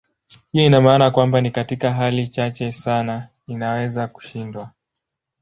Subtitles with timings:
[0.51, 4.71] Hiyo ina maana kwamba ni katika hali chache sana inaweza kushindwa.